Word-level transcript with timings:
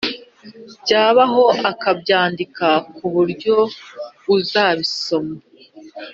byabaho 0.83 1.43
akabyandika 1.71 2.67
ku 2.95 3.05
buryo 3.13 3.55
uzabisoma 4.35 5.35